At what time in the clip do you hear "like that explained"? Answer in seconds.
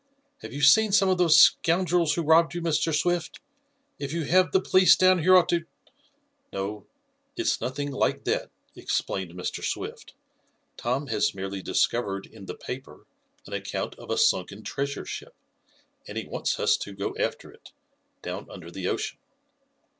7.91-9.33